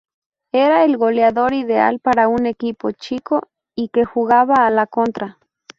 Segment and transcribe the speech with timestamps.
[0.51, 5.37] Era el goleador ideal para un equipo chico y que jugaba a la contra.